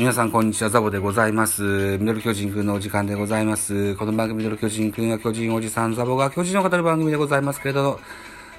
[0.00, 0.70] 皆さん、こんにちは。
[0.70, 1.98] ザボでございます。
[1.98, 3.94] ミドル巨人くんのお時間でございます。
[3.96, 8.00] この番組、ミドル巨人くんは巨人おじさん、ザボが巨人を語る番組でございますけれど、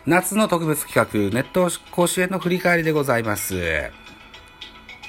[0.06, 3.56] 夏の特別企画、ネット甲子園の振り返りでございます。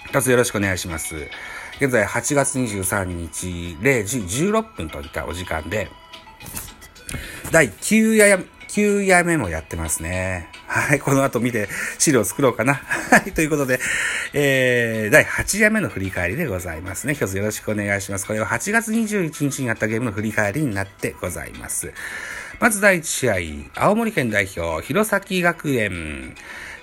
[0.09, 1.16] 一つよろしくお願いします。
[1.83, 5.91] 現在、8月23日、0時16分といったお時間で、
[7.51, 10.48] 第9夜、9夜目もやってますね。
[10.73, 11.69] はい、この後見て
[11.99, 12.77] 資料作ろうかな。
[12.77, 13.79] はい、ということで、
[14.33, 17.15] えー、第8夜目の振り返りでございますね。
[17.15, 18.27] 一つよろしくお願いします。
[18.27, 21.93] これは8月21日にやったゲームの振り返りになってございます。
[22.59, 23.35] まず第1試合、
[23.75, 26.35] 青森県代表、弘前学園、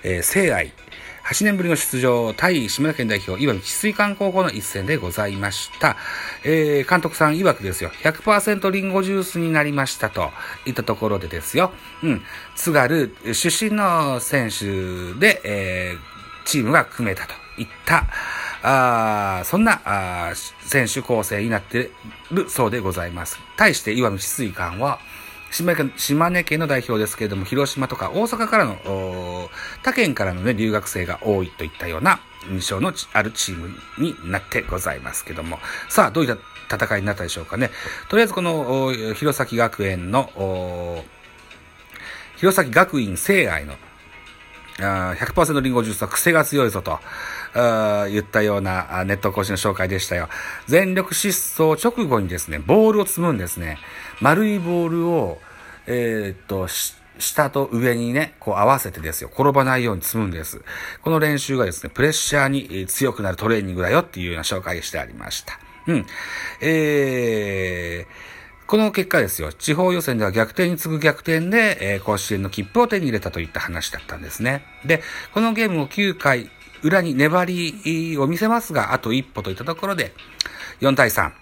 [0.04, 0.72] えー、聖愛、
[1.30, 5.96] 8年ぶりの出場、対島根県代表、岩見治水館高校の一戦でございました。
[6.42, 10.32] えー、監督さん曰くですよ、100%リンゴジュースになりましたと
[10.66, 12.22] いったところでですよ、うん、
[12.56, 18.08] 津軽出身の選手で、えー、チームが組めたといった、
[18.64, 20.32] あそんなあ
[20.62, 21.92] 選手構成になって
[22.32, 23.38] いるそうでございます。
[23.56, 24.98] 対して岩見治水館は、
[25.52, 29.39] 島根島根県の代表ですけれども、広島とか大阪からの、
[29.82, 36.36] 他県からのね、留学生が多いといったような印象のあるチームになってございますけども、さあ、どういっ
[36.68, 37.70] た戦いになったでしょうかね。
[38.08, 41.04] とりあえずこの、弘前学園の、
[42.36, 43.74] 弘前学院聖愛の、
[44.78, 46.98] 100%リンゴジュースは癖が強いぞと、
[47.54, 50.28] 言ったようなネット講師の紹介でしたよ。
[50.66, 53.78] 全力疾走直後にですね、ボールを積むんですね。
[54.20, 55.40] 丸いボールを、
[55.86, 56.68] えー、っと、
[57.20, 60.62] 下と上にね、こう合わせてですよ、転ばないように積むんです。
[61.02, 65.58] この練習がですね、プレッシャーに強くなるトレーニングだよっていうような紹介してありました。
[65.86, 66.06] うん。
[66.60, 74.64] えー、この結果ですよ、地方予選では逆転に次ぐ逆転で、えー、甲子園の切符を手に入れたといった話だったんですね。
[74.84, 75.02] で、
[75.32, 76.50] このゲームを9回
[76.82, 80.12] 裏に粘りを見せますが、あと一歩といったところで、
[80.80, 81.32] 4対3、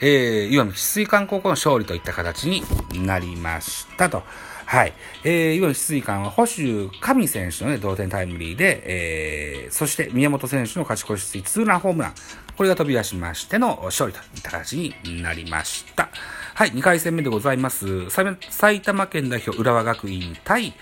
[0.00, 2.62] えー、岩見治水館高校の勝利といった形に
[3.06, 4.22] なりましたと。
[4.66, 4.92] はい。
[5.24, 12.14] えー、岩見治水館は、保守神選手のね、同点タイムリーで、えー、そして宮本選手の勝ち越しツイツーランホームラン。
[12.56, 16.08] これが飛び出しましての勝利といった形になりました。
[16.54, 18.08] はい、2回戦目でございます。
[18.10, 20.72] 埼玉県代表浦和学院対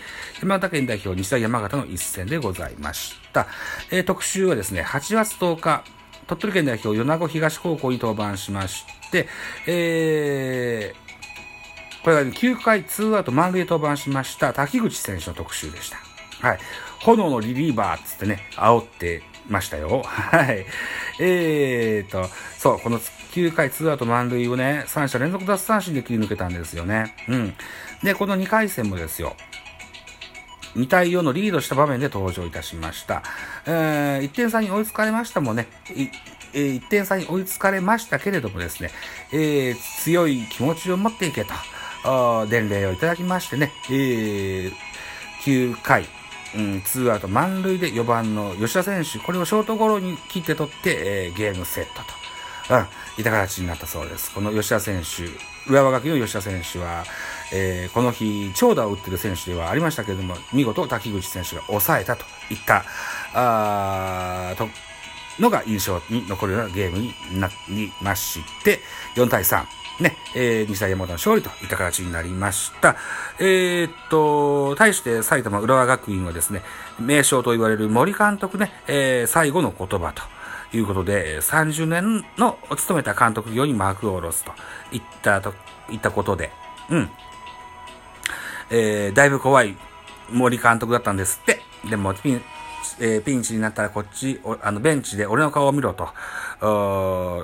[0.40, 3.46] 山形県代表日大山形の一戦でございました。
[3.90, 5.84] えー、特集はですね、8月10日、
[6.26, 9.26] 鳥取県代表米子東高校に登板しまして、
[9.66, 11.01] えー、
[12.02, 15.98] これが、ね、9回ツーアウト満塁登板しました滝口選手の特集でした。
[16.46, 16.58] はい。
[17.00, 20.02] 炎のリリーバーっつってね、煽ってましたよ。
[20.04, 20.66] はい。
[21.20, 27.14] えーと、そう、この9回ツーアウト満塁をね、3者連続奪三振で切り抜けたんですよね。
[27.28, 27.54] うん。
[28.02, 29.36] で、この2回戦もですよ。
[30.76, 33.22] 2対4のリードした場面で登場いたしました。
[33.66, 35.66] えー、1点差に追いつかれましたもんね。
[36.54, 38.90] えー、1点差に追いつかれましたけれどもですね、
[39.32, 41.52] えー、強い気持ちを持っていけと、
[42.48, 44.72] 伝令をいただきましてね、えー、
[45.42, 46.06] 9回、
[46.56, 52.02] うん、ツーアウト満塁で4番の吉田選手、これをショートゴロに切って取って、えー、ゲームセット
[52.68, 54.32] と、うん、いた形になったそうです。
[54.32, 55.24] この吉田選手、
[55.70, 57.04] 浦和学院の吉田選手は、
[57.52, 62.84] えー、この日、長打を打ってる選手ではありましたけれども、見事滝口選手が抑えたといった、
[63.34, 64.68] あと、
[65.38, 68.80] のが印象に残るようなゲームになりまして、
[69.14, 69.81] 4対3。
[70.02, 72.96] ね、えー、日大山形の勝利といった形になりました。
[73.38, 76.62] えー、っと、対して埼玉浦和学院はですね、
[77.00, 80.22] 名将と言われる森監督ね、えー、最後の言葉と。
[80.74, 84.52] いうことで、30年の務めた監督業に幕を下ろすと
[84.90, 85.52] いったと、
[85.90, 86.50] いったことで、
[86.88, 87.10] うん。
[88.70, 89.76] えー、だいぶ怖い
[90.30, 91.60] 森監督だったんですって。
[91.88, 92.14] でも、
[93.00, 96.08] えー、ピンチになったらこっち、あの、ベンチで俺の顔を見ろと、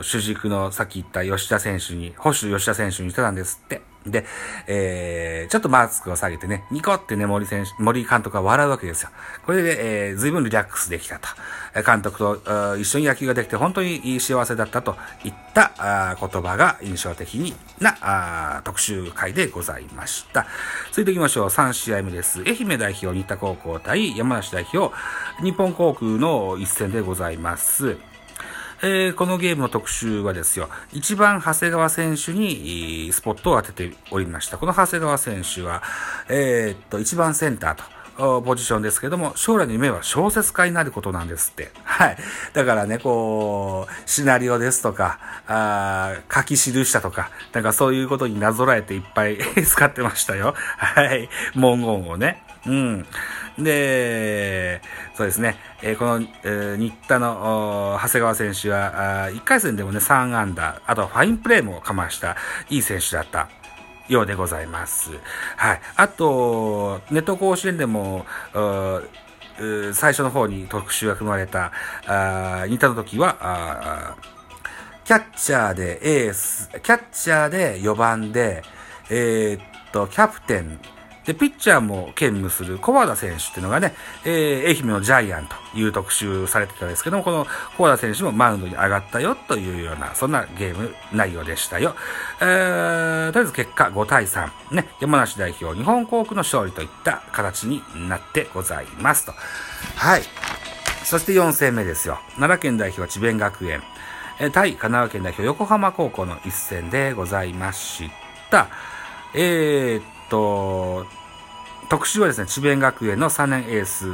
[0.02, 3.87] 主軸のさっき言った吉田選手に、保守吉田選手に言ってたんですって。
[4.06, 4.24] で、
[4.66, 9.10] えー、ちょっとマスクを下げてね、ニコってね、森選手、森監督が笑うわけですよ。
[9.44, 11.28] これで、えー、随分リラックスできたと。
[11.82, 20.46] 監督と一緒に野球ができて本当に幸せだったといったあ言葉が印象的になあ特集会でございました。
[20.90, 21.48] 続いていきましょう。
[21.48, 22.42] 3試合目です。
[22.46, 24.94] 愛媛代表新田高校対山梨代表
[25.42, 27.96] 日本航空の一戦でございます。
[28.80, 34.58] えー、このゲームの特集はですよ、一番長谷川選手にスポットを当てておりました。
[34.58, 35.82] この長谷川選手は、
[36.28, 37.98] えー、っと、一番センターと。
[38.18, 41.70] ポジションですけども、将来の夢は小説家になることなんですって。
[41.84, 42.16] はい。
[42.52, 50.56] だからね、こう、シナリオですとか、あ書き記したとか、なんかそういうことになぞらえていっぱい 使ってましたよ。
[50.78, 51.28] はい。
[51.54, 52.42] 文言をね。
[52.66, 53.06] うん。
[53.58, 54.80] で、
[55.14, 62.36] そうですね、えー、この、えー、新田の長谷川選手は、あ1回戦でもね、3安打、あとはファインプレーもかました、
[62.70, 63.48] いい選手だった。
[64.08, 65.10] ようでございます。
[65.56, 65.80] はい。
[65.96, 68.24] あと、ネット甲子園でも、
[69.92, 71.72] 最初の方に特集が組まれた、
[72.06, 74.16] あ似たの時は、あ
[75.04, 78.62] キャッチャーでエース、キャッチャーで4番で、
[79.10, 80.78] えー、っと、キャプテン、
[81.28, 83.92] で、ピッチャーも兼務する小和田選手っていうのがね、
[84.24, 87.46] えー、愛媛のジャイアンという特集されてたんですけども、この
[87.76, 91.94] 小和田選手もマウンドに上がったよというような、そんなゲーム内容でしたよ。
[92.40, 99.32] えー、とりあえず結果5対3、ね、山梨代表日本航空の勝利といった形になってございますと。
[99.96, 100.22] はい。
[101.04, 102.18] そして4戦目ですよ。
[102.36, 103.82] 奈良県代表は智弁学園、
[104.40, 108.10] え対神奈川県代表横浜高校の一戦でございまし
[108.50, 108.68] た。
[109.34, 111.17] えー、っと、
[111.88, 114.06] 特集はですね、智弁学園の3年エース、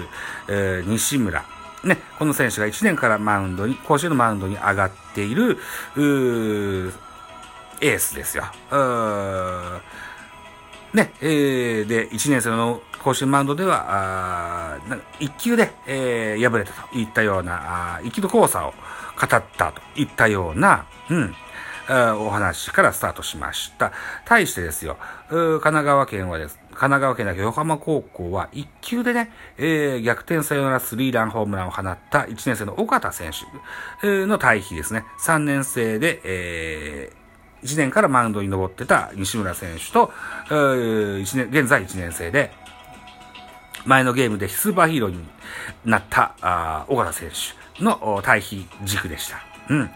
[0.48, 1.44] えー、西村。
[1.82, 6.92] ね、この選手が1年からマウンドに、甲子園のマウンドに上がっている、ー
[7.80, 8.44] エースですよ。
[10.94, 14.78] ね、えー、で、1年生の甲子園マウンドでは、あ
[15.18, 21.34] 1球で、えー、敗れたといったような、あ1球の交差を語ったといったような、うん、
[22.26, 23.92] お話からスタートしました。
[24.24, 24.96] 対してですよ、
[25.28, 33.32] 神奈川県はです、神奈川県だけ横浜高校は1球でね、えー、逆転サヨナラスリーランホームランを放った1年生の岡田選
[34.02, 35.04] 手の対比ですね。
[35.20, 40.12] 3年生で、えー、1年からマウンドに登ってた西村選手と、
[40.48, 42.52] 1年、現在1年生で、
[43.86, 45.24] 前のゲームでスーパーヒーローに
[45.84, 47.30] なったあ岡田選
[47.76, 49.38] 手の対比軸でした。
[49.68, 49.90] うん。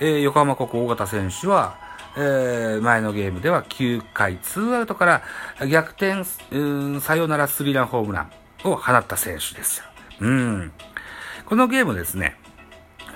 [0.00, 1.85] えー、横浜高校尾形選手は、
[2.16, 5.22] えー、前のゲームでは9回2アウトから
[5.68, 6.58] 逆転、う
[6.96, 8.30] ん、サヨナラスリーランホームラン
[8.64, 9.84] を放った選手ですよ。
[10.20, 10.72] うん。
[11.44, 12.36] このゲームですね、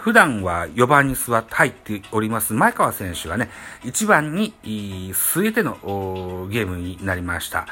[0.01, 3.51] 普段は4番に座って入っております前川選手がね、
[3.85, 5.79] 1番に据えての
[6.51, 7.67] ゲームになりました。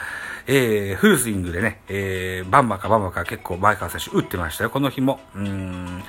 [0.46, 4.70] えー、フルスイングでね、えー、バンバカバンバカ結構前川選手打ってましたよ。
[4.70, 5.20] この日も。
[5.34, 6.02] うん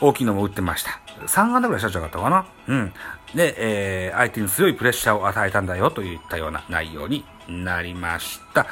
[0.00, 1.00] 大きいのも打ってました。
[1.26, 2.92] 3安打ぐらい社長だったかなうん。
[3.34, 8.66] で、えー、相手に強いプレッシャーを与えたんだよといったような内容になりました。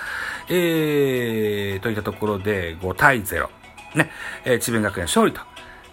[0.49, 3.49] えー、といったところで5対0。
[3.95, 4.11] ね、
[4.45, 5.41] えー、智弁学園勝利と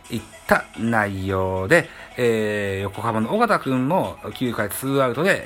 [0.10, 5.44] いった内容で、えー、横浜の尾形くんも9回2アウトで、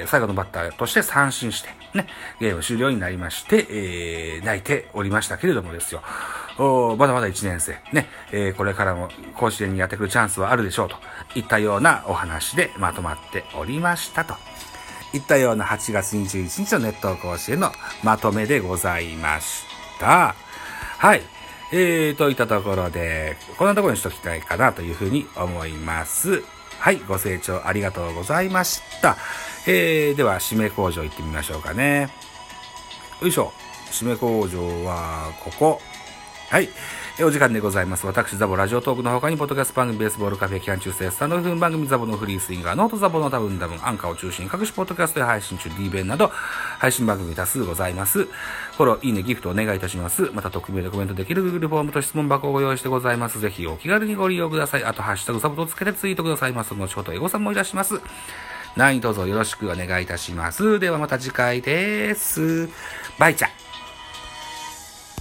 [0.00, 2.06] えー、最後のバッターとして三振して、ね、
[2.40, 6.02] ゲーム終了になりまして、えー、泣いておりましたけれどもですよ。
[6.58, 10.96] おまだまだ1年生、ね、えー、これからも甲子園にやってくるチャンスはあるでしょうと
[11.34, 14.34] いったようなお話でまとまっておりましたと。
[15.12, 17.72] いったような8月21日のネット甲子園の
[18.04, 19.64] まとめでございまし
[19.98, 20.34] た。
[20.98, 21.39] はい。
[21.72, 26.42] えー、といったところで、こんなところにしときたいかなというふうに思います。
[26.78, 29.16] はい、ご清聴ありがとうございました。
[29.66, 32.08] えー、では、締め工場行ってみましょうかね。
[33.20, 33.52] よいしょ。
[33.92, 35.80] 締め工場は、ここ。
[36.48, 36.68] はい。
[37.22, 38.06] お時間でございます。
[38.06, 46.28] 私、ザボラジオトークの他に、ポッドキャスト番組、ベースボールカフェ、キャン中世、スタンド FM 番組、ザボのフリースインガー、ノートザボの多分多分、アンカーを中心に各種ポッドキャストで配信中、D 弁など、
[46.78, 48.24] 配信番組多数ございます。
[48.24, 50.30] フォロー、いいね、ギフトお願いいたします。
[50.32, 53.38] また、匿名でコメントできる Google フォームと質問箱をご用意してございます。
[53.38, 54.84] ぜひお気軽にご利用ください。
[54.84, 56.74] あと、ハッシュタグザボとつけてツイートくださいます。
[56.74, 58.00] 後ほどエゴさんもいたします。
[58.76, 60.78] 何卒よろしくお願いいたします。
[60.78, 62.68] ではまた次回です。
[63.18, 63.69] バイチャ